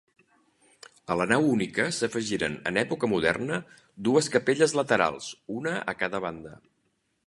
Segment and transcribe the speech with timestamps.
[1.15, 3.61] A la nau única s'afegiren en època moderna
[4.09, 6.61] dues capelles laterals, una a cada banda.